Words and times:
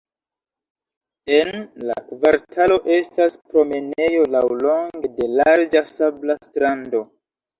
En 1.39 1.49
la 1.89 1.97
kvartalo 2.05 2.77
estas 2.95 3.37
promenejo 3.51 4.25
laŭlonge 4.37 5.13
de 5.19 5.29
larĝa 5.41 5.83
sabla 5.99 6.39
strando. 6.49 7.03